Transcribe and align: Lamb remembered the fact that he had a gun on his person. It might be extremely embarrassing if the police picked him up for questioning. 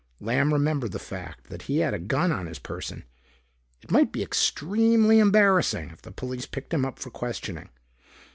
Lamb 0.19 0.51
remembered 0.51 0.93
the 0.93 0.97
fact 0.97 1.49
that 1.49 1.61
he 1.69 1.77
had 1.77 1.93
a 1.93 1.99
gun 1.99 2.31
on 2.31 2.47
his 2.47 2.57
person. 2.57 3.03
It 3.83 3.91
might 3.91 4.11
be 4.11 4.23
extremely 4.23 5.19
embarrassing 5.19 5.91
if 5.91 6.01
the 6.01 6.09
police 6.09 6.47
picked 6.47 6.73
him 6.73 6.85
up 6.85 6.97
for 6.97 7.11
questioning. 7.11 7.69